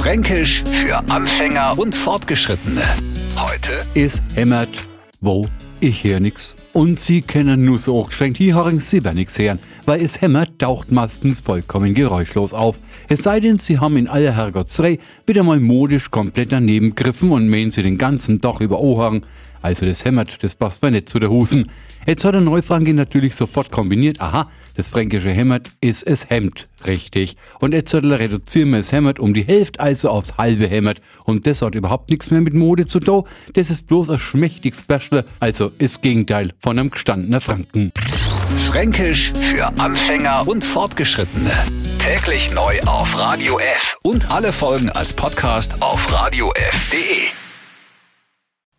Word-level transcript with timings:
Fränkisch 0.00 0.64
für 0.64 0.96
Anfänger 1.10 1.78
und 1.78 1.94
Fortgeschrittene. 1.94 2.80
Heute 3.36 3.82
Es 3.94 4.22
hämmert, 4.34 4.70
wo 5.20 5.46
ich 5.78 6.04
höre 6.04 6.20
nix. 6.20 6.56
Und 6.72 6.98
Sie 6.98 7.20
können 7.20 7.66
nur 7.66 7.76
so 7.76 8.04
geschenkt, 8.04 8.38
hier 8.38 8.54
hören 8.54 8.80
Sie 8.80 9.00
aber 9.00 9.12
nix 9.12 9.38
hören, 9.38 9.58
weil 9.84 10.02
es 10.02 10.22
hämmert 10.22 10.58
taucht 10.58 10.90
meistens 10.90 11.40
vollkommen 11.40 11.92
geräuschlos 11.92 12.54
auf. 12.54 12.78
Es 13.10 13.24
sei 13.24 13.40
denn, 13.40 13.58
Sie 13.58 13.78
haben 13.78 13.98
in 13.98 14.08
aller 14.08 14.34
Herrgottsrei 14.34 15.00
wieder 15.26 15.42
mal 15.42 15.60
modisch 15.60 16.10
komplett 16.10 16.50
daneben 16.50 16.94
gegriffen 16.94 17.30
und 17.30 17.48
mähen 17.48 17.70
Sie 17.70 17.82
den 17.82 17.98
ganzen 17.98 18.40
Tag 18.40 18.60
über 18.60 18.80
Ohren. 18.80 19.26
Also 19.60 19.84
das 19.84 20.06
hämmert, 20.06 20.42
das 20.42 20.54
passt 20.54 20.82
mir 20.82 20.92
nicht 20.92 21.10
zu 21.10 21.18
der 21.18 21.28
Husen. 21.28 21.68
Jetzt 22.06 22.24
hat 22.24 22.32
der 22.32 22.40
Neufranke 22.40 22.94
natürlich 22.94 23.34
sofort 23.36 23.70
kombiniert, 23.70 24.18
aha, 24.22 24.48
das 24.74 24.90
fränkische 24.90 25.30
Hämmert 25.30 25.70
ist 25.80 26.02
es 26.06 26.28
Hemd, 26.30 26.66
richtig. 26.86 27.36
Und 27.58 27.74
jetzt 27.74 27.94
reduzieren 27.94 28.70
wir 28.70 28.78
das 28.78 28.92
Hämmert 28.92 29.18
um 29.18 29.34
die 29.34 29.42
Hälfte, 29.42 29.80
also 29.80 30.08
aufs 30.08 30.36
halbe 30.36 30.68
Hämmert. 30.68 31.00
Und 31.24 31.46
das 31.46 31.62
hat 31.62 31.74
überhaupt 31.74 32.10
nichts 32.10 32.30
mehr 32.30 32.40
mit 32.40 32.54
Mode 32.54 32.86
zu 32.86 33.00
tun. 33.00 33.24
Das 33.54 33.70
ist 33.70 33.86
bloß 33.86 34.10
ein 34.10 34.18
schmächtiges 34.18 34.80
Special, 34.80 35.24
also 35.38 35.72
ist 35.78 36.02
Gegenteil 36.02 36.52
von 36.60 36.78
einem 36.78 36.90
gestandenen 36.90 37.40
Franken. 37.40 37.92
Fränkisch 38.66 39.32
für 39.40 39.66
Anfänger 39.78 40.46
und 40.46 40.64
Fortgeschrittene. 40.64 41.52
Täglich 41.98 42.52
neu 42.54 42.80
auf 42.82 43.18
Radio 43.18 43.58
F 43.58 43.96
und 44.02 44.30
alle 44.30 44.52
Folgen 44.52 44.90
als 44.90 45.12
Podcast 45.12 45.82
auf 45.82 46.10
radiof.de. 46.12 47.49